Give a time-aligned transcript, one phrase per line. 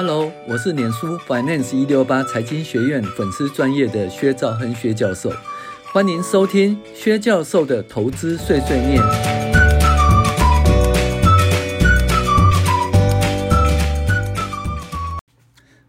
[0.00, 5.28] Hello，我是脸书 Finance 一六八财经学院粉丝专业的薛兆亨薛教授，
[5.92, 9.02] 欢迎收听薛教授的投资碎碎念。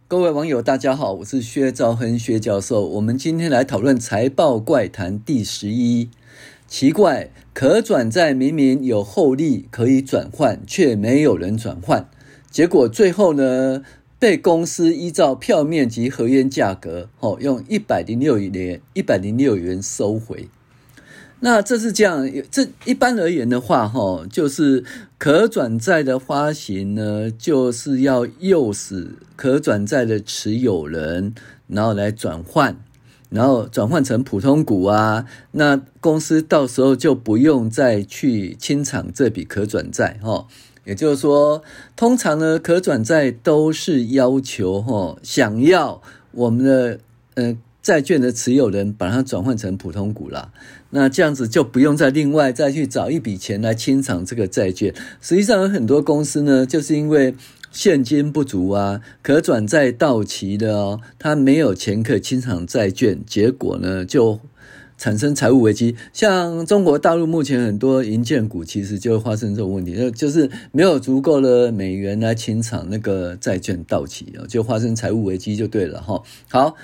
[0.07, 2.87] 各位网友，大家好，我是薛兆亨薛教授。
[2.87, 6.09] 我们今天来讨论财报怪谈第十一。
[6.67, 12.09] 奇怪，可转债明明有厚利可以转换，却没有人转换。
[12.51, 13.83] 结果最后呢，
[14.19, 20.49] 被公司依照票面及合约价格，哦，用一百零六元一百零六元收回。
[21.39, 24.83] 那这是这样，这一般而言的话，哈，就是
[25.17, 31.33] 可转债的发行呢，就是要诱使可转债的持有人，
[31.67, 32.77] 然后来转换，
[33.29, 40.45] 然后转换成普通股啊，那公司到时候就不用再去清偿这笔可转债，哈。
[40.89, 41.63] 也就是说，
[41.95, 46.99] 通常呢，可转债都是要求，哈，想要我们的，
[47.35, 47.57] 呃。
[47.81, 50.51] 债券的持有人把它转换成普通股啦，
[50.91, 54.93] 那这样子就不用再另外再去找一笔钱来清偿这个债券。
[55.21, 57.33] 实际上有很多公司呢，就是因为
[57.71, 64.39] 现金不足啊，可转债到期的哦，他没有钱可清偿债券，结果呢就
[64.99, 65.95] 产生财务危机。
[66.13, 76.21] 像中国大陆目前很多银建股，其实就会发生这种问题，就就是没有足够的美元来清偿那个债券到期，就发生财务危机就对了哈。
[76.49, 76.75] 好。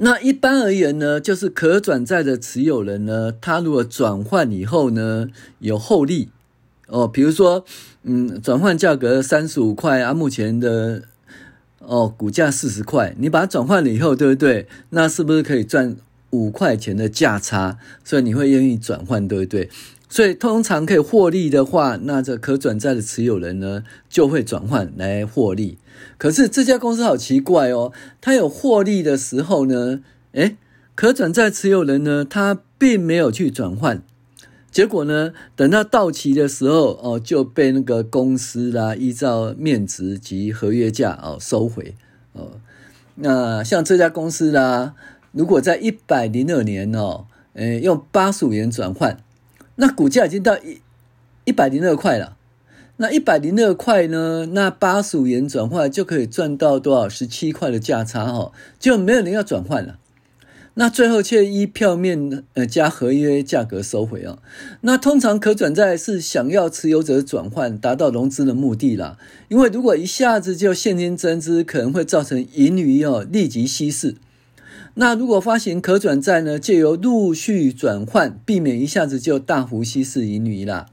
[0.00, 5.26] 那一般而言呢，就是可转债的持有人呢，他如果转换以后呢，
[5.58, 6.28] 有获利
[6.86, 7.64] 哦，比如说，
[8.04, 11.02] 嗯，转换价格三十五块啊，目前的
[11.80, 14.68] 哦股价四十块，你把它转换了以后，对不对？
[14.90, 15.96] 那是不是可以赚
[16.30, 17.78] 五块钱的价差？
[18.04, 19.70] 所以你会愿意转换，对不对？
[20.10, 25.76] 所以通常可以获利的话，那这可转债的持有人呢，就会转换来获利。
[26.16, 30.00] 可是这家公司好奇怪哦，他有获利的时候呢，
[30.32, 30.56] 诶，
[30.94, 34.02] 可转债持有人呢，他并没有去转换，
[34.70, 41.94] 结果呢，等到到期的时候哦，就被那个公司啦依照面值及合约价哦收回
[42.32, 42.52] 哦。
[43.16, 44.94] 那像这家公司啦，
[45.32, 49.18] 如果在一百零二年哦，诶，用八十五元转换。
[49.76, 50.80] 那股价已经到一
[51.44, 52.36] 一百零二块了，
[52.96, 54.46] 那一百零二块呢？
[54.52, 57.08] 那八十五元转换就可以赚到多少？
[57.08, 59.98] 十七块的价差哈，就没有人要转换了。
[60.74, 64.38] 那最后却依票面呃加合约价格收回啊。
[64.82, 69.18] 那通常可转债是想要持有者转换，达到融资的目的啦。
[69.48, 74.14] 因为如果一下子就现金增资，可能会造成盈余哦立即稀释。
[75.00, 80.86] 那如果发行可转债呢，借由陆续转换，避免一下子就大幅稀释盈余啦。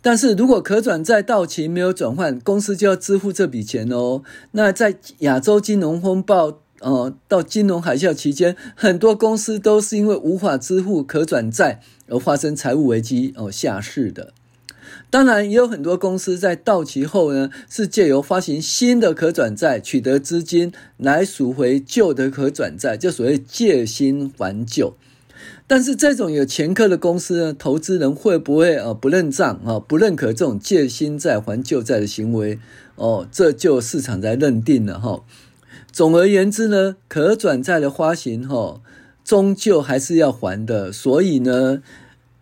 [0.00, 4.22] 但是如果可转债到期没有转换，公司就要支付这笔钱哦。
[4.52, 14.32] 那在亚洲金融风暴，呃，到金融海啸期间，很多公司都是因为无法支付可转债而发生财务危机哦，下市的。
[15.10, 24.94] 当然，也有很多公司在到期后呢，是借由发行新的可转债取得资金来赎回旧的可转债，就所谓借新还旧。
[25.66, 32.58] 但是这种有前科的公司呢，投资人会不会呃不认账啊，不认可这种借新债还旧债的行为？
[32.96, 35.22] 哦，这就市场在认定了哈。
[35.92, 38.80] 总而言之呢，可转债的发行哈，
[39.24, 41.82] 终究还是要还的，所以呢，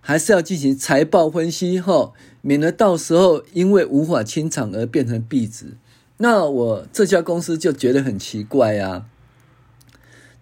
[0.00, 2.12] 还是要进行财报分析哈。
[2.46, 5.76] 免得到时候因为无法清场而变成壁纸，
[6.18, 9.06] 那我这家公司就觉得很奇怪啊。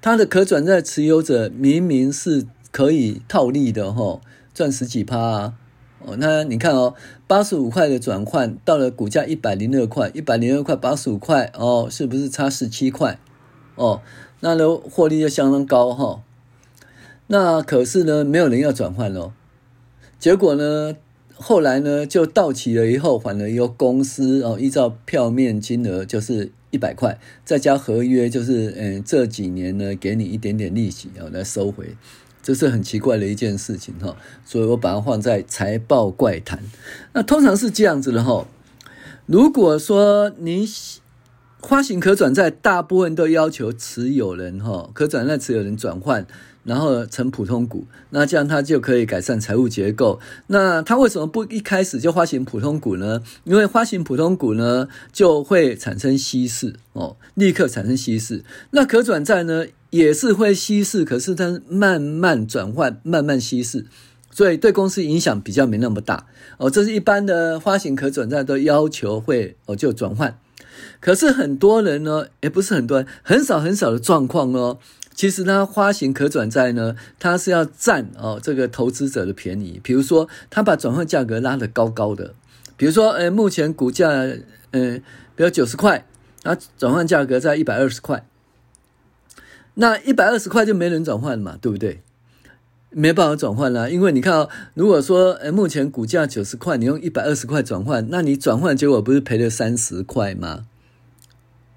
[0.03, 4.21] 他的可转债持有者明明是可以套利的哈，
[4.53, 5.55] 赚十几趴啊。
[6.01, 6.95] 哦，那你看哦，
[7.27, 13.19] 八十五块的转换到了股价一百零二块，一百零二块八十五块哦，是不是差十七块？
[13.77, 14.03] 哦，
[14.41, 16.23] 那呢获利就相当高哈。
[17.29, 19.33] 那可是呢，没有人要转换喽，
[20.19, 20.95] 结果呢？
[21.37, 31.97] 后来呢，就到期了以后，还了由公司哦，依照票面金额就是一百块，再加合约就是嗯，这几年呢给你一点点利息哦来收回，
[32.43, 36.63] 这是很奇怪的一件事情哈，所以我把它放在财报怪谈。
[37.13, 38.47] 那通常是这样子的哈，
[39.27, 40.65] 如果说你
[41.67, 46.27] 发行可转债，大部分都要求持有人哈，可转债持有人转换。
[46.65, 50.19] 然后成普通股，那这样它就可以改善财务结构。
[50.47, 53.21] 那它为什么不一开始就发行普通股呢？
[53.45, 58.43] 因为发行普通股呢，就会产生稀释哦，立刻产生稀释。
[58.71, 63.85] 那可转债呢，也是会稀释，可是它慢慢转换，慢慢稀释，
[64.31, 66.25] 所以对公司影响比较没那么大
[66.57, 66.71] 哦。
[66.71, 70.39] 这是一般的发行可转债都要求会哦就转换。
[71.01, 74.79] 可是很多人呢，也不是很多人，很少很少的状况哦。
[75.15, 79.81] 其实他发行可转债呢，他是要占哦这个投资者的便宜。
[79.83, 82.35] 比如说，他把转换价格拉得高高的，
[82.77, 84.09] 比如说，呃，目前股价，
[84.73, 85.01] 呃，
[85.37, 86.05] 比如九十块，
[86.43, 88.27] 那转换价格在一百二十块，
[89.75, 92.03] 那一百二十块就没人转换了嘛，对不对？
[92.95, 100.67] 没办法转换啦，因为你看哦，如果说，呃，目前股价九十块，你用一百二十块转换，那你转换结果不是赔了三十块吗？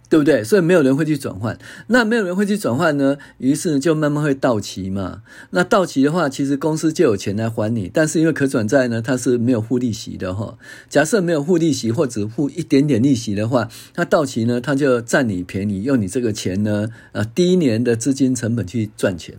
[0.09, 0.41] 对不对？
[0.41, 5.21] 所以没有人会去转换，那没有人会去转换呢，于是就慢慢会到期嘛。
[5.49, 10.57] 那到期的话，其实公司就有钱来还你，但是因为可转债呢，它是没有付利息的哈。
[10.87, 19.35] 假设没有付利息或只付一点点利息的话，那到期呢，他就占你便宜，用你这个钱呢，呃，第一年的资金成本去赚钱。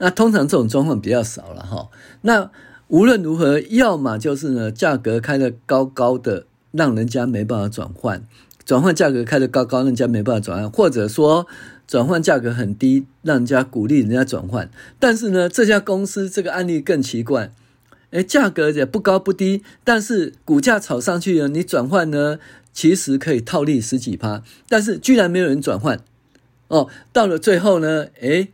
[0.00, 1.88] 那通常这种状况比较少了哈。
[2.22, 2.50] 那
[2.88, 8.26] 无论如何，要么就是呢，价格开得高高的，让人家没办法转换。
[8.64, 11.46] 转换价格开得高高，人家没办法转换，或者说
[11.86, 14.70] 转换价格很低，让人家鼓励人家转换。
[14.98, 17.52] 但是呢，这家公司这个案例更奇怪，
[18.10, 22.38] 诶，价格也不高不低，但是股价炒上去了，你转换呢，
[22.72, 26.00] 其实可以套利十几趴，但是居然没有人转换，
[26.68, 28.48] 哦，到了最后呢，诶。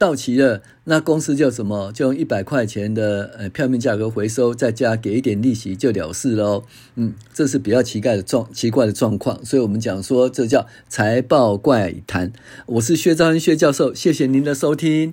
[0.00, 6.64] 到期了，那公司就什么，就用一百块钱的呃票面价格回收，再加给一点利息就了事喽。
[6.94, 12.32] 嗯，这是比较奇怪的状奇怪的状况，所以我们讲说这叫财报怪谈。
[12.64, 15.12] 我是薛兆恩薛教授，谢谢您的收听。